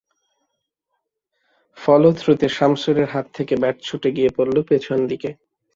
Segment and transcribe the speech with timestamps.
[1.77, 5.29] Follow থ্রুতে শামসুরের হাত থেকে ব্যাট ছুটে গিয়ে পড়ল পেছনে দিকে।